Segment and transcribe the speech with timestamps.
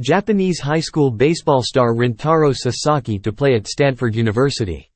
[0.00, 4.89] Japanese high school baseball star Rintaro Sasaki to play at Stanford University.